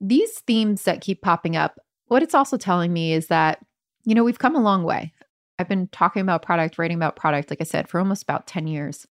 [0.00, 3.64] these themes that keep popping up, what it's also telling me is that,
[4.04, 5.12] you know, we've come a long way.
[5.58, 8.66] I've been talking about product, writing about product, like I said, for almost about 10
[8.66, 9.06] years.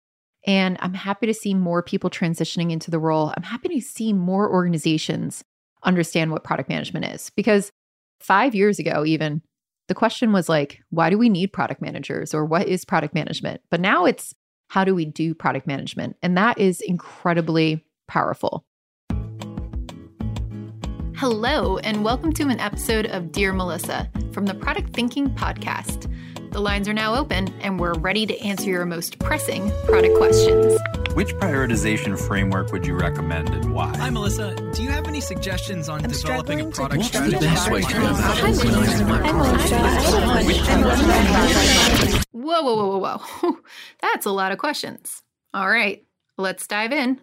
[0.45, 3.33] And I'm happy to see more people transitioning into the role.
[3.35, 5.43] I'm happy to see more organizations
[5.83, 7.71] understand what product management is because
[8.19, 9.41] five years ago, even,
[9.87, 13.61] the question was like, why do we need product managers or what is product management?
[13.69, 14.33] But now it's
[14.67, 16.15] how do we do product management?
[16.23, 18.65] And that is incredibly powerful.
[21.27, 26.07] Hello, and welcome to an episode of Dear Melissa from the Product Thinking Podcast.
[26.51, 30.77] The lines are now open, and we're ready to answer your most pressing product questions.
[31.15, 33.97] Which prioritization framework would you recommend and why?
[33.97, 34.53] Hi, Melissa.
[34.75, 37.39] Do you have any suggestions on I'm developing a struggling to product strategy?
[37.39, 38.51] best way to go about Hi,
[40.77, 42.23] Melissa.
[42.33, 43.57] Whoa, whoa, whoa, whoa, whoa.
[44.03, 45.23] That's a lot of questions.
[45.55, 46.05] All right,
[46.37, 47.19] let's dive in.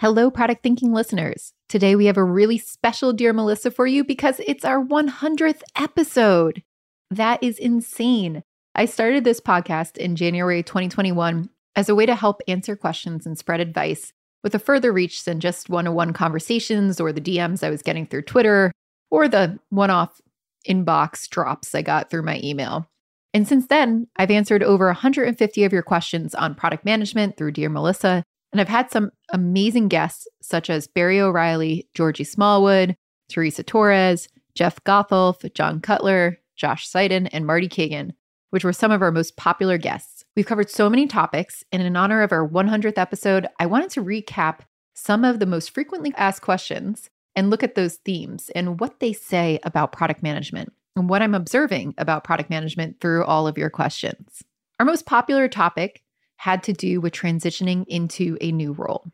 [0.00, 1.52] Hello, product thinking listeners.
[1.68, 6.62] Today we have a really special Dear Melissa for you because it's our 100th episode.
[7.10, 8.42] That is insane.
[8.74, 13.36] I started this podcast in January 2021 as a way to help answer questions and
[13.36, 17.62] spread advice with a further reach than just one on one conversations or the DMs
[17.62, 18.72] I was getting through Twitter
[19.10, 20.22] or the one off
[20.66, 22.88] inbox drops I got through my email.
[23.34, 27.68] And since then, I've answered over 150 of your questions on product management through Dear
[27.68, 28.24] Melissa.
[28.52, 32.96] And I've had some amazing guests such as Barry O'Reilly, Georgie Smallwood,
[33.28, 38.14] Teresa Torres, Jeff Gothelf, John Cutler, Josh Seiden, and Marty Cagan,
[38.50, 40.24] which were some of our most popular guests.
[40.34, 44.04] We've covered so many topics, and in honor of our 100th episode, I wanted to
[44.04, 44.60] recap
[44.94, 49.12] some of the most frequently asked questions and look at those themes and what they
[49.12, 53.70] say about product management and what I'm observing about product management through all of your
[53.70, 54.42] questions.
[54.80, 56.02] Our most popular topic
[56.38, 59.04] had to do with transitioning into a new role.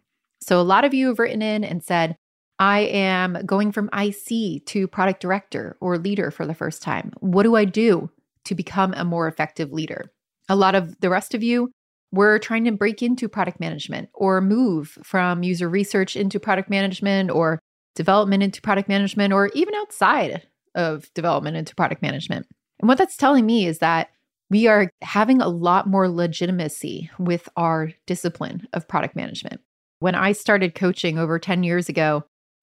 [0.40, 2.16] So, a lot of you have written in and said,
[2.58, 7.12] I am going from IC to product director or leader for the first time.
[7.20, 8.10] What do I do
[8.44, 10.12] to become a more effective leader?
[10.48, 11.72] A lot of the rest of you
[12.12, 17.30] were trying to break into product management or move from user research into product management
[17.30, 17.58] or
[17.96, 22.46] development into product management or even outside of development into product management.
[22.78, 24.10] And what that's telling me is that
[24.54, 29.60] we are having a lot more legitimacy with our discipline of product management.
[29.98, 32.22] When I started coaching over 10 years ago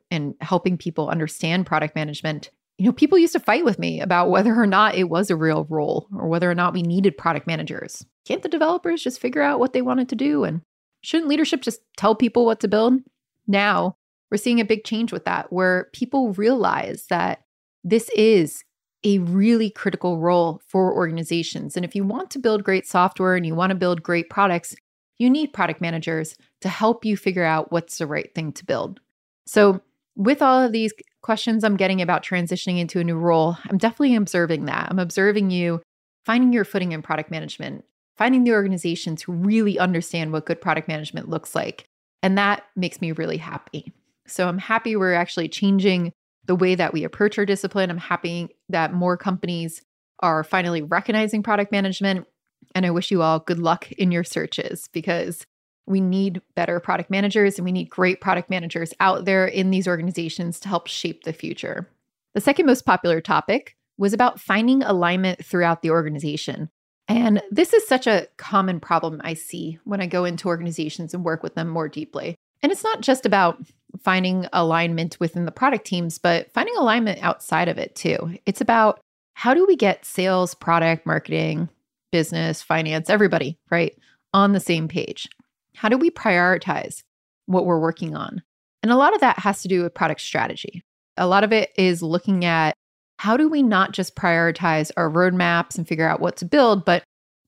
[0.09, 4.29] and helping people understand product management, you know, people used to fight with me about
[4.29, 7.45] whether or not it was a real role or whether or not we needed product
[7.45, 8.05] managers.
[8.25, 10.45] Can't the developers just figure out what they wanted to do?
[10.45, 10.61] And
[11.01, 13.01] shouldn't leadership just tell people what to build?
[13.47, 13.97] Now,
[14.31, 17.41] we're seeing a big change with that where people realize that
[17.83, 18.63] this is
[19.03, 21.75] a really critical role for organizations.
[21.75, 24.75] And if you want to build great software and you want to build great products,
[25.17, 28.99] you need product managers to help you figure out what's the right thing to build.
[29.45, 29.81] So,
[30.15, 34.15] with all of these questions I'm getting about transitioning into a new role, I'm definitely
[34.15, 34.87] observing that.
[34.89, 35.81] I'm observing you
[36.25, 37.83] finding your footing in product management,
[38.17, 41.85] finding the organizations who really understand what good product management looks like.
[42.21, 43.91] And that makes me really happy.
[44.27, 46.13] So, I'm happy we're actually changing
[46.45, 47.89] the way that we approach our discipline.
[47.89, 49.81] I'm happy that more companies
[50.19, 52.27] are finally recognizing product management.
[52.75, 55.45] And I wish you all good luck in your searches because
[55.87, 59.87] we need better product managers and we need great product managers out there in these
[59.87, 61.89] organizations to help shape the future.
[62.33, 66.69] The second most popular topic was about finding alignment throughout the organization.
[67.07, 71.25] And this is such a common problem I see when I go into organizations and
[71.25, 72.35] work with them more deeply.
[72.63, 73.61] And it's not just about
[74.03, 78.37] finding alignment within the product teams, but finding alignment outside of it too.
[78.45, 78.99] It's about
[79.33, 81.69] how do we get sales, product, marketing,
[82.11, 83.97] business, finance, everybody, right,
[84.33, 85.27] on the same page?
[85.75, 87.03] How do we prioritize
[87.45, 88.41] what we're working on?
[88.83, 90.83] And a lot of that has to do with product strategy.
[91.17, 92.73] A lot of it is looking at
[93.19, 97.03] how do we not just prioritize our roadmaps and figure out what to build, but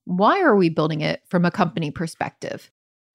[0.06, 2.70] why are we building it from a company perspective?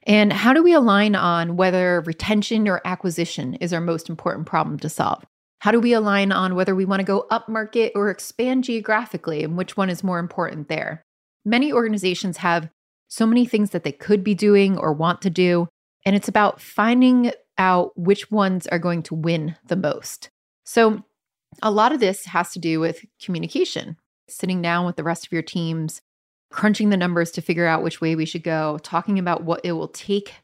[0.08, 4.78] And how do we align on whether retention or acquisition is our most important problem
[4.78, 5.22] to solve?
[5.60, 9.44] How do we align on whether we want to go up market or expand geographically
[9.44, 11.02] and which one is more important there?
[11.44, 12.70] Many organizations have
[13.08, 15.68] so many things that they could be doing or want to do,
[16.06, 20.30] and it's about finding out which ones are going to win the most.
[20.64, 21.04] So,
[21.62, 23.96] a lot of this has to do with communication,
[24.28, 26.00] sitting down with the rest of your teams,
[26.50, 29.72] crunching the numbers to figure out which way we should go, talking about what it
[29.72, 30.34] will take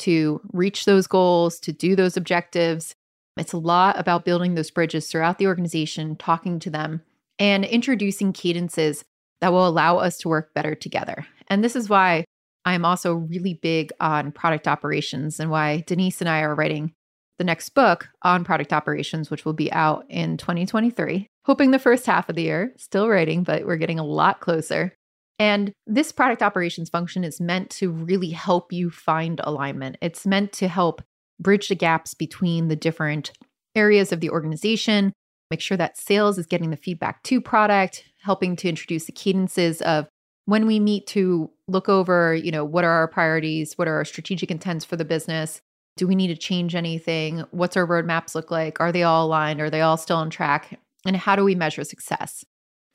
[0.00, 2.94] to reach those goals, to do those objectives.
[3.36, 7.02] It's a lot about building those bridges throughout the organization, talking to them,
[7.38, 9.04] and introducing cadences
[9.40, 11.26] that will allow us to work better together.
[11.48, 12.24] And this is why
[12.64, 16.92] I'm also really big on product operations and why Denise and I are writing
[17.38, 21.28] the next book on product operations, which will be out in 2023.
[21.44, 24.92] Hoping the first half of the year, still writing, but we're getting a lot closer.
[25.38, 29.96] And this product operations function is meant to really help you find alignment.
[30.02, 31.02] It's meant to help
[31.40, 33.30] bridge the gaps between the different
[33.76, 35.12] areas of the organization,
[35.50, 39.80] make sure that sales is getting the feedback to product, helping to introduce the cadences
[39.82, 40.08] of
[40.46, 44.04] when we meet to look over, you know, what are our priorities, what are our
[44.04, 45.60] strategic intents for the business?
[45.96, 47.44] Do we need to change anything?
[47.50, 48.80] What's our roadmaps look like?
[48.80, 49.60] Are they all aligned?
[49.60, 50.80] Are they all still on track?
[51.04, 52.44] And how do we measure success?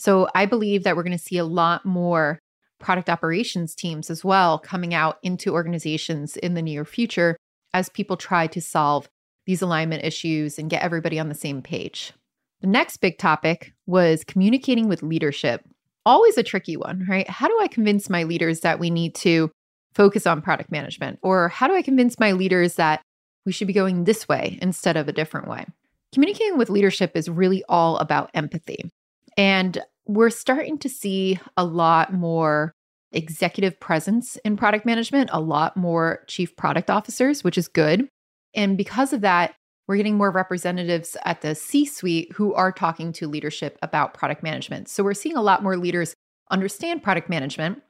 [0.04, 2.38] So I believe that we're going to see a lot more
[2.78, 7.38] product operations teams as well coming out into organizations in the near future
[7.74, 9.08] as people try to solve
[9.46, 12.12] these alignment issues and get everybody on the same page.
[12.60, 15.62] The next big topic was communicating with leadership.
[16.06, 17.30] Always a tricky one, right?
[17.30, 19.52] How do I convince my leaders that we need to
[19.94, 21.18] focus on product management?
[21.24, 23.02] Or how do I convince my leaders that
[23.46, 25.66] we should be going this way instead of a different way?
[26.12, 28.90] Communicating with leadership is really all about empathy.
[29.38, 32.74] And we're starting to see a lot more
[33.12, 38.08] executive presence in product management, a lot more chief product officers, which is good.
[38.56, 39.56] And because of that,
[39.88, 44.42] we're getting more representatives at the C suite who are talking to leadership about product
[44.42, 44.88] management.
[44.90, 46.16] So we're seeing a lot more leaders
[46.50, 47.82] understand product management,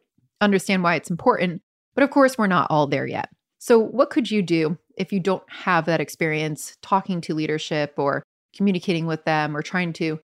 [0.42, 1.62] understand why it's important.
[1.96, 3.30] But of course, we're not all there yet.
[3.60, 8.24] So, what could you do if you don't have that experience talking to leadership or
[8.56, 10.20] communicating with them or trying to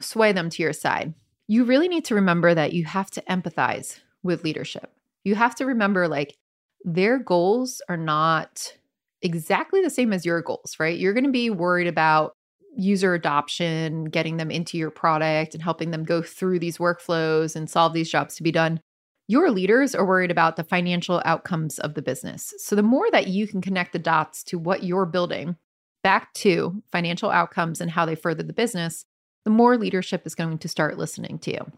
[0.00, 1.14] sway them to your side?
[1.52, 4.90] You really need to remember that you have to empathize with leadership.
[5.22, 6.34] You have to remember like
[6.82, 8.74] their goals are not
[9.20, 10.98] exactly the same as your goals, right?
[10.98, 12.32] You're going to be worried about
[12.74, 17.68] user adoption, getting them into your product and helping them go through these workflows and
[17.68, 18.80] solve these jobs to be done.
[19.28, 22.54] Your leaders are worried about the financial outcomes of the business.
[22.56, 25.56] So, the more that you can connect the dots to what you're building
[26.02, 29.04] back to financial outcomes and how they further the business,
[29.44, 31.72] the more leadership is going to start listening to you.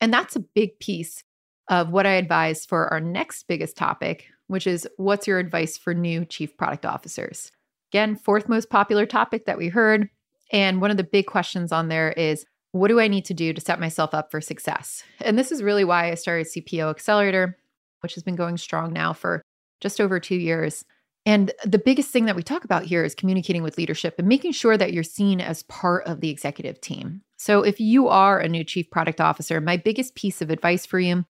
[0.00, 1.22] And that's a big piece
[1.68, 5.94] of what I advise for our next biggest topic, which is what's your advice for
[5.94, 7.50] new chief product officers?
[7.92, 10.08] Again, fourth most popular topic that we heard.
[10.52, 13.52] And one of the big questions on there is what do I need to do
[13.52, 15.02] to set myself up for success?
[15.20, 17.56] And this is really why I started CPO Accelerator,
[18.00, 19.42] which has been going strong now for
[19.80, 20.84] just over two years.
[21.26, 24.52] And the biggest thing that we talk about here is communicating with leadership and making
[24.52, 27.22] sure that you're seen as part of the executive team.
[27.36, 31.00] So, if you are a new chief product officer, my biggest piece of advice for
[31.00, 31.24] you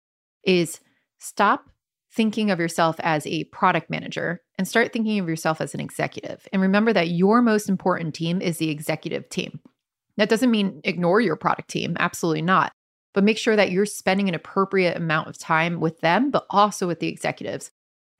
[0.45, 0.81] is
[1.19, 1.71] stop
[2.13, 6.47] thinking of yourself as a product manager and start thinking of yourself as an executive.
[6.53, 9.61] And remember that your most important team is the executive team.
[10.19, 12.73] That doesn't mean ignore your product team, absolutely not.
[13.15, 16.87] But make sure that you're spending an appropriate amount of time with them, but also
[16.87, 17.71] with the executives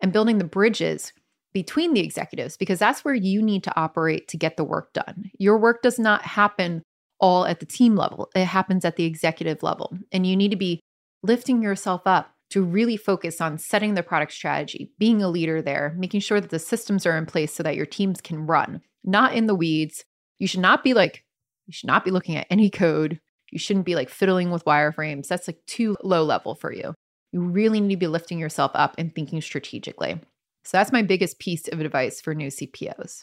[0.01, 1.13] and building the bridges
[1.57, 5.31] between the executives, because that's where you need to operate to get the work done.
[5.39, 6.83] Your work does not happen
[7.19, 9.97] all at the team level, it happens at the executive level.
[10.13, 10.81] And you need to be
[11.23, 15.95] lifting yourself up to really focus on setting the product strategy, being a leader there,
[15.97, 19.33] making sure that the systems are in place so that your teams can run, not
[19.33, 20.05] in the weeds.
[20.39, 21.25] You should not be like,
[21.65, 23.19] you should not be looking at any code.
[23.51, 25.27] You shouldn't be like fiddling with wireframes.
[25.29, 26.93] That's like too low level for you.
[27.33, 30.21] You really need to be lifting yourself up and thinking strategically.
[30.67, 33.23] So that's my biggest piece of advice for new CPOs.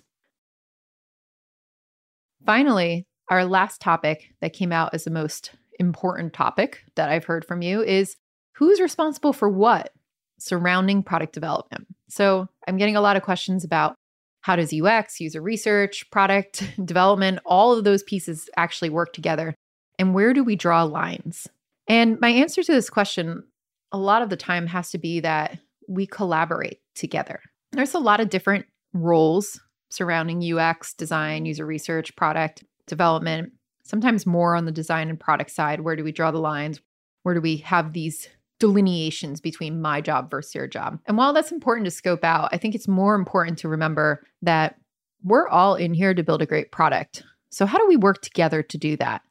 [2.45, 7.43] Finally, our last topic that came out as the most important topic that I've heard
[7.43, 8.15] from you is
[8.53, 9.91] who's responsible for what
[10.39, 11.87] surrounding product development.
[12.07, 13.95] So I'm getting a lot of questions about
[14.41, 19.53] how does UX, user research, product development, all of those pieces actually work together?
[19.99, 21.47] And where do we draw lines?
[21.87, 23.43] And my answer to this question
[23.91, 25.59] a lot of the time has to be that
[25.93, 27.39] we collaborate together.
[27.71, 29.59] There's a lot of different roles
[29.89, 35.81] surrounding UX, design, user research, product development sometimes more on the design and product side.
[35.81, 36.81] Where do we draw the lines?
[37.23, 38.27] Where do we have these
[38.59, 40.99] delineations between my job versus your job?
[41.05, 44.75] And while that's important to scope out, I think it's more important to remember that
[45.23, 47.23] we're all in here to build a great product.
[47.49, 49.21] So, how do we work together to do that?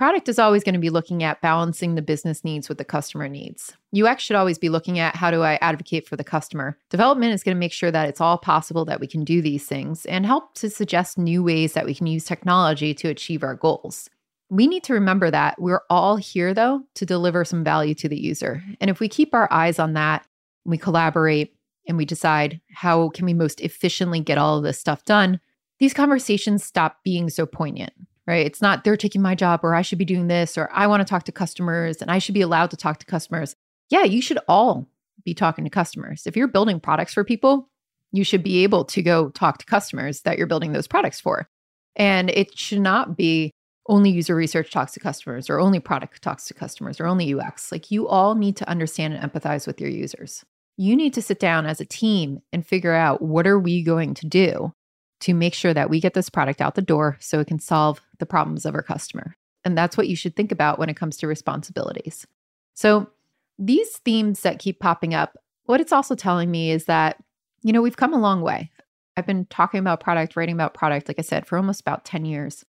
[0.00, 3.28] Product is always going to be looking at balancing the business needs with the customer
[3.28, 3.76] needs.
[3.94, 6.78] UX should always be looking at how do I advocate for the customer.
[6.88, 9.66] Development is going to make sure that it's all possible that we can do these
[9.66, 13.54] things and help to suggest new ways that we can use technology to achieve our
[13.54, 14.08] goals.
[14.48, 18.18] We need to remember that we're all here, though, to deliver some value to the
[18.18, 18.64] user.
[18.80, 20.26] And if we keep our eyes on that,
[20.64, 21.54] we collaborate
[21.86, 25.40] and we decide how can we most efficiently get all of this stuff done,
[25.78, 27.92] these conversations stop being so poignant
[28.30, 28.46] right?
[28.46, 31.00] It's not they're taking my job or I should be doing this or I want
[31.00, 33.56] to talk to customers and I should be allowed to talk to customers.
[33.90, 34.86] Yeah, you should all
[35.24, 36.26] be talking to customers.
[36.26, 37.68] If you're building products for people,
[38.12, 41.48] you should be able to go talk to customers that you're building those products for.
[41.96, 43.50] And it should not be
[43.88, 47.72] only user research talks to customers or only product talks to customers or only UX.
[47.72, 50.44] Like you all need to understand and empathize with your users.
[50.76, 54.14] You need to sit down as a team and figure out what are we going
[54.14, 54.72] to do
[55.20, 58.00] to make sure that we get this product out the door so it can solve
[58.18, 59.36] the problems of our customer.
[59.64, 62.26] And that's what you should think about when it comes to responsibilities.
[62.74, 63.10] So,
[63.58, 67.22] these themes that keep popping up, what it's also telling me is that,
[67.62, 68.70] you know, we've come a long way.
[69.18, 72.24] I've been talking about product, writing about product, like I said, for almost about 10
[72.24, 72.64] years.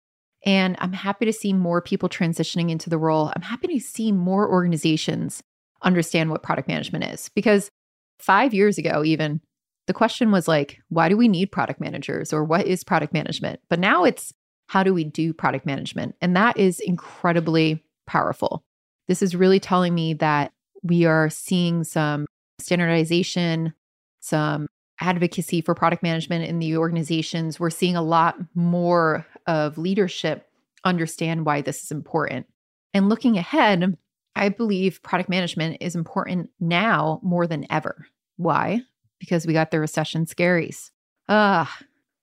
[0.47, 3.31] And I'm happy to see more people transitioning into the role.
[3.37, 5.43] I'm happy to see more organizations
[5.83, 7.71] understand what product management is because
[8.19, 9.41] five years ago, even
[9.89, 13.59] the question was like, why do we need product managers or what is product management?
[13.69, 14.33] But now it's
[14.69, 16.15] how do we do product management?
[16.21, 18.63] And that is incredibly powerful.
[19.09, 20.53] This is really telling me that
[20.83, 22.27] we are seeing some
[22.61, 23.73] standardization,
[24.21, 24.67] some
[25.01, 27.59] advocacy for product management in the organizations.
[27.59, 30.47] We're seeing a lot more of leadership
[30.85, 32.47] understand why this is important.
[32.93, 33.97] And looking ahead,
[34.37, 38.07] I believe product management is important now more than ever.
[38.37, 38.83] Why?
[39.21, 40.91] Because we got the recession scaries.
[41.29, 41.77] Ah,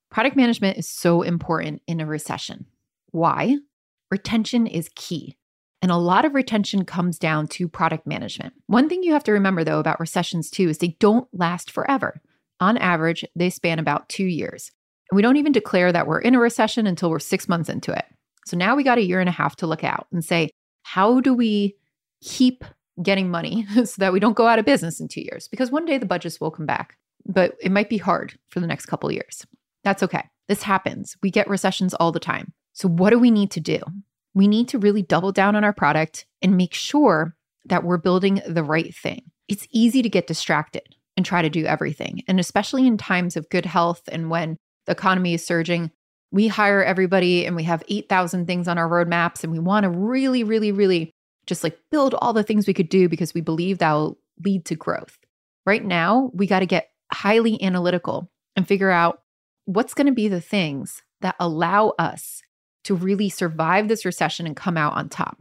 [0.10, 2.66] product management is so important in a recession.
[3.12, 3.58] Why?
[4.12, 5.38] Retention is key.
[5.82, 8.54] And a lot of retention comes down to product management.
[8.68, 12.22] One thing you have to remember, though, about recessions too is they don't last forever.
[12.60, 14.72] On average, they span about two years.
[15.12, 17.92] And we don't even declare that we're in a recession until we're six months into
[17.92, 18.06] it.
[18.48, 20.50] So now we got a year and a half to look out and say,
[20.84, 21.76] how do we
[22.24, 22.64] keep
[23.02, 25.48] getting money so that we don't go out of business in two years?
[25.48, 28.68] Because one day the budgets will come back, but it might be hard for the
[28.68, 29.46] next couple years.
[29.84, 30.24] That's okay.
[30.48, 31.16] This happens.
[31.22, 32.54] We get recessions all the time.
[32.74, 33.80] So, what do we need to do?
[34.34, 37.36] We need to really double down on our product and make sure
[37.66, 39.24] that we're building the right thing.
[39.48, 40.84] It's easy to get distracted
[41.16, 42.22] and try to do everything.
[42.28, 45.92] And especially in times of good health and when the economy is surging,
[46.32, 49.90] we hire everybody and we have 8,000 things on our roadmaps and we want to
[49.90, 51.12] really, really, really
[51.46, 54.66] just like build all the things we could do because we believe that will lead
[54.66, 55.18] to growth.
[55.66, 59.22] Right now, we got to get highly analytical and figure out
[59.66, 62.42] what's going to be the things that allow us
[62.84, 65.38] to really survive this recession and come out on top.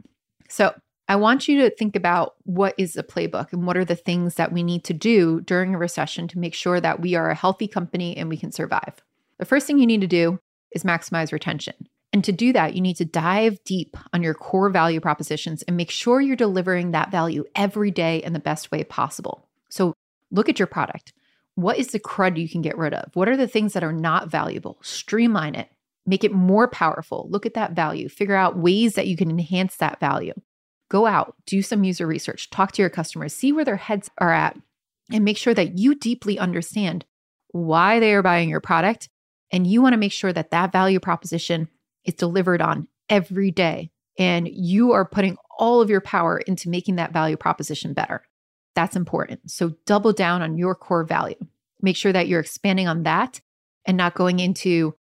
[0.49, 0.73] So,
[1.07, 4.35] I want you to think about what is a playbook and what are the things
[4.35, 7.35] that we need to do during a recession to make sure that we are a
[7.35, 8.95] healthy company and we can survive.
[9.37, 10.39] The first thing you need to do
[10.71, 11.75] is maximize retention.
[12.15, 15.75] And to do that, you need to dive deep on your core value propositions and
[15.75, 19.49] make sure you're delivering that value every day in the best way possible.
[19.67, 19.93] So
[20.31, 21.11] look at your product.
[21.55, 23.13] What is the crud you can get rid of?
[23.15, 24.77] What are the things that are not valuable?
[24.81, 25.67] Streamline it,
[26.05, 27.27] make it more powerful.
[27.29, 30.35] Look at that value, figure out ways that you can enhance that value.
[30.89, 34.31] Go out, do some user research, talk to your customers, see where their heads are
[34.31, 34.57] at,
[35.11, 37.03] and make sure that you deeply understand
[37.49, 39.09] why they are buying your product.
[39.51, 41.67] And you want to make sure that that value proposition
[42.05, 43.91] is delivered on every day.
[44.17, 48.23] And you are putting all of your power into making that value proposition better.
[48.75, 49.51] That's important.
[49.51, 51.47] So double down on your core value.
[51.81, 53.41] Make sure that you're expanding on that
[53.85, 54.95] and not going into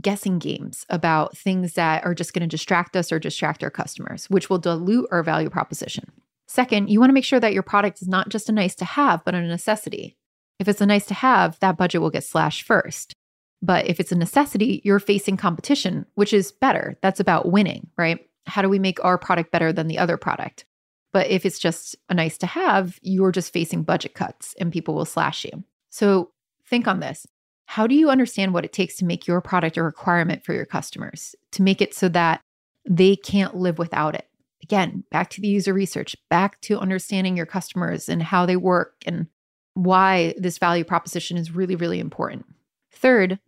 [0.00, 4.26] guessing games about things that are just going to distract us or distract our customers,
[4.30, 6.12] which will dilute our value proposition.
[6.46, 8.84] Second, you want to make sure that your product is not just a nice to
[8.84, 10.16] have, but a necessity.
[10.58, 13.12] If it's a nice to have, that budget will get slashed first.
[13.60, 16.96] But if it's a necessity, you're facing competition, which is better.
[17.02, 18.20] That's about winning, right?
[18.46, 20.64] How do we make our product better than the other product?
[21.12, 24.94] But if it's just a nice to have, you're just facing budget cuts and people
[24.94, 25.64] will slash you.
[25.90, 26.30] So
[26.66, 27.26] think on this.
[27.66, 30.64] How do you understand what it takes to make your product a requirement for your
[30.64, 32.40] customers, to make it so that
[32.88, 34.26] they can't live without it?
[34.62, 38.94] Again, back to the user research, back to understanding your customers and how they work
[39.06, 39.26] and
[39.74, 42.46] why this value proposition is really, really important.
[42.92, 43.38] Third,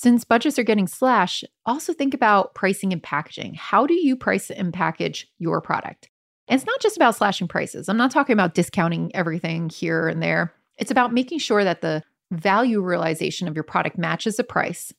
[0.00, 3.52] since budgets are getting slashed, also think about pricing and packaging.
[3.52, 6.08] How do you price and package your product?
[6.48, 7.86] And it's not just about slashing prices.
[7.86, 10.54] I'm not talking about discounting everything here and there.
[10.78, 14.90] It's about making sure that the value realization of your product matches the price.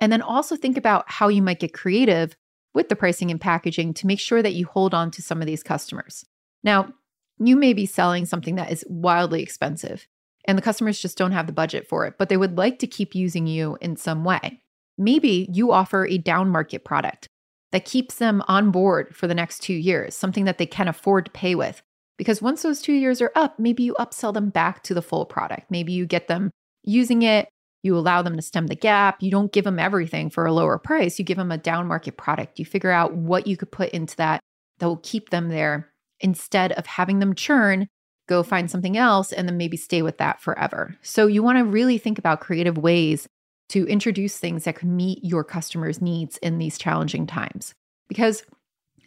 [0.00, 2.34] And then also think about how you might get creative
[2.72, 5.46] with the pricing and packaging to make sure that you hold on to some of
[5.46, 6.24] these customers.
[6.64, 6.94] Now,
[7.38, 10.08] you may be selling something that is wildly expensive
[10.46, 12.86] and the customers just don't have the budget for it, but they would like to
[12.86, 14.60] keep using you in some way.
[14.98, 17.28] Maybe you offer a down market product
[17.72, 21.26] that keeps them on board for the next two years, something that they can afford
[21.26, 21.82] to pay with.
[22.16, 25.26] Because once those two years are up, maybe you upsell them back to the full
[25.26, 25.70] product.
[25.70, 26.50] Maybe you get them
[26.82, 27.48] using it.
[27.82, 29.22] You allow them to stem the gap.
[29.22, 31.18] You don't give them everything for a lower price.
[31.18, 32.58] You give them a down market product.
[32.58, 34.40] You figure out what you could put into that
[34.78, 37.88] that will keep them there instead of having them churn
[38.26, 40.96] go find something else, and then maybe stay with that forever.
[41.02, 43.28] So you want to really think about creative ways
[43.68, 47.74] to introduce things that can meet your customers' needs in these challenging times
[48.08, 48.44] because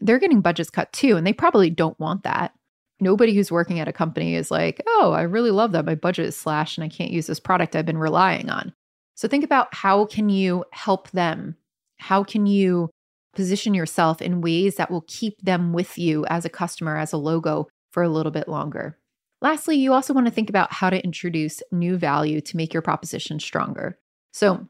[0.01, 2.53] they're getting budgets cut too, and they probably don't want that.
[3.01, 6.25] Nobody who's working at a company is like, oh, I really love that my budget
[6.25, 8.73] is slashed and I can't use this product I've been relying on.
[9.15, 11.55] So think about how can you help them?
[11.97, 12.89] How can you
[13.33, 17.17] position yourself in ways that will keep them with you as a customer, as a
[17.17, 18.97] logo for a little bit longer?
[19.41, 22.81] Lastly, you also want to think about how to introduce new value to make your
[22.81, 23.97] proposition stronger.
[24.33, 24.67] So,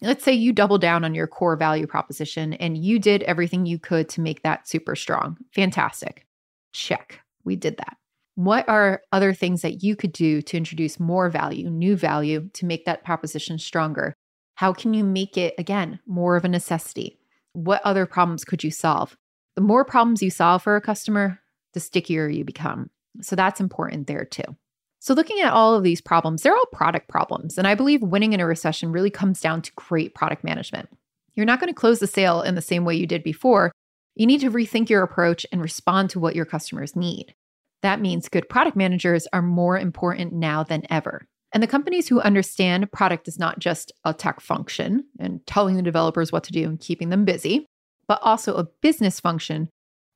[0.00, 3.78] let's say you double down on your core value proposition and you did everything you
[3.78, 5.36] could to make that super strong.
[5.54, 6.26] Fantastic.
[6.72, 7.20] Check.
[7.44, 7.96] We did that.
[8.34, 12.66] What are other things that you could do to introduce more value, new value to
[12.66, 14.14] make that proposition stronger?
[14.54, 17.18] How can you make it, again, more of a necessity?
[17.52, 19.16] What other problems could you solve?
[19.56, 21.40] The more problems you solve for a customer,
[21.74, 22.90] the stickier you become.
[23.20, 24.56] So that's important there too.
[25.00, 27.56] So, looking at all of these problems, they're all product problems.
[27.56, 30.88] And I believe winning in a recession really comes down to great product management.
[31.34, 33.70] You're not going to close the sale in the same way you did before.
[34.16, 37.34] You need to rethink your approach and respond to what your customers need.
[37.82, 41.28] That means good product managers are more important now than ever.
[41.54, 45.82] And the companies who understand product is not just a tech function and telling the
[45.82, 47.66] developers what to do and keeping them busy,
[48.08, 49.68] but also a business function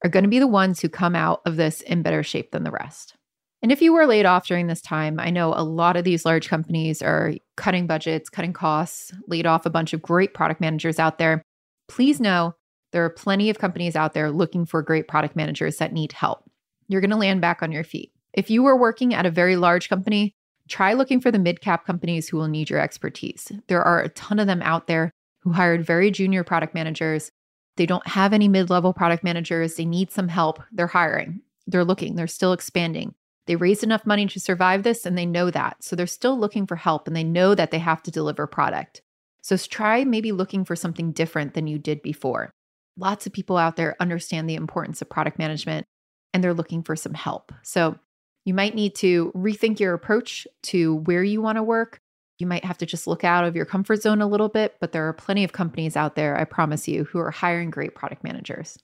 [0.03, 2.65] are going to be the ones who come out of this in better shape than
[2.65, 3.15] the rest.
[3.63, 6.25] And if you were laid off during this time, I know a lot of these
[6.25, 10.99] large companies are cutting budgets, cutting costs, laid off a bunch of great product managers
[10.99, 11.43] out there.
[11.87, 12.55] Please know
[12.91, 16.45] there are plenty of companies out there looking for great product managers that need help.
[16.89, 18.13] You're going to land back on your feet.
[18.35, 20.35] If you were working at a very large company,
[20.69, 23.53] try looking for the mid cap companies who will need your expertise.
[23.69, 27.31] There are a ton of them out there who hired very junior product managers.
[27.77, 29.75] They don't have any mid level product managers.
[29.75, 30.63] They need some help.
[30.73, 33.15] They're hiring, they're looking, they're still expanding.
[33.47, 35.83] They raised enough money to survive this and they know that.
[35.83, 39.03] So they're still looking for help and they know that they have to deliver product.
[39.43, 42.53] So try maybe looking for something different than you did before.
[42.97, 45.87] Lots of people out there understand the importance of product management
[46.33, 47.53] and they're looking for some help.
[47.63, 47.99] So
[48.45, 52.01] you might need to rethink your approach to where you want to work.
[52.43, 54.91] You might have to just look out of your comfort zone a little bit, but
[54.91, 58.25] there are plenty of companies out there, I promise you, who are hiring great product
[58.25, 58.77] managers.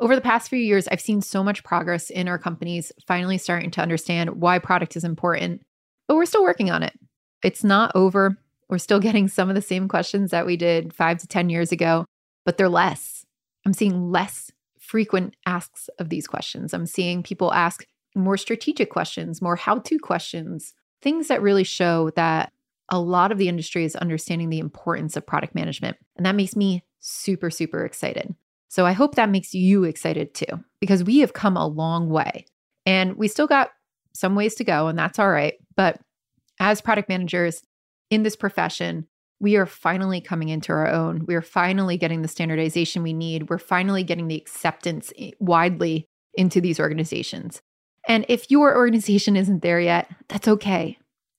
[0.00, 3.70] Over the past few years, I've seen so much progress in our companies finally starting
[3.70, 5.62] to understand why product is important,
[6.08, 6.98] but we're still working on it.
[7.44, 8.36] It's not over.
[8.68, 11.70] We're still getting some of the same questions that we did five to 10 years
[11.70, 12.06] ago,
[12.44, 13.24] but they're less.
[13.64, 14.50] I'm seeing less
[14.80, 16.74] frequent asks of these questions.
[16.74, 22.10] I'm seeing people ask more strategic questions, more how to questions, things that really show
[22.16, 22.50] that
[22.88, 25.96] a lot of the industry is understanding the importance of product management.
[26.16, 28.34] And that makes me super, super excited.
[28.68, 32.46] So I hope that makes you excited too, because we have come a long way
[32.84, 33.70] and we still got
[34.14, 35.54] some ways to go, and that's all right.
[35.76, 36.00] But
[36.60, 37.62] as product managers
[38.10, 39.06] in this profession,
[39.40, 41.24] we are finally coming into our own.
[41.26, 43.50] We are finally getting the standardization we need.
[43.50, 47.60] We're finally getting the acceptance eh, widely into these organizations.
[48.06, 50.98] And if your organization isn't there yet, that's okay.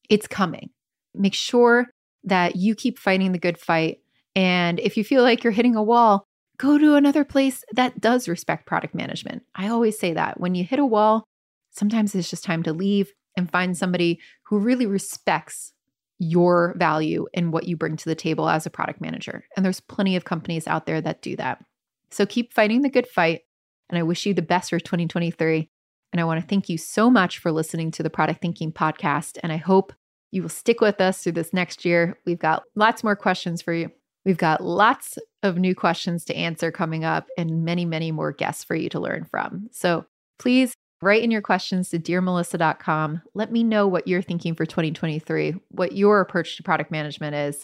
[0.10, 0.70] It's coming.
[1.18, 1.88] Make sure
[2.24, 4.00] that you keep fighting the good fight.
[4.36, 6.26] And if you feel like you're hitting a wall,
[6.58, 9.44] go to another place that does respect product management.
[9.56, 11.26] I always say that when you hit a wall,
[11.72, 15.74] sometimes it's just time to leave and find somebody who really respects
[16.18, 19.44] your value and what you bring to the table as a product manager.
[19.56, 21.64] And there's plenty of companies out there that do that.
[22.10, 23.42] So keep fighting the good fight.
[23.90, 25.70] And I wish you the best for 2023.
[26.14, 29.38] And I want to thank you so much for listening to the Product Thinking podcast.
[29.44, 29.92] And I hope
[30.36, 32.20] you will stick with us through this next year.
[32.26, 33.90] We've got lots more questions for you.
[34.26, 38.64] We've got lots of new questions to answer coming up and many, many more guests
[38.64, 39.70] for you to learn from.
[39.72, 40.06] So
[40.38, 43.22] please write in your questions to dearmelissa.com.
[43.34, 47.64] Let me know what you're thinking for 2023, what your approach to product management is.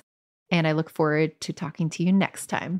[0.50, 2.80] And I look forward to talking to you next time.